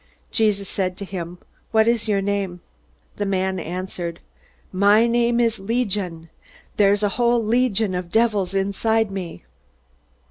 [0.31, 1.37] Jesus said to him,
[1.69, 2.61] "What is your name?"
[3.17, 4.19] The man answered:
[4.71, 6.31] "My name is Legion.
[6.77, 9.45] There's a whole legion of devils inside me!"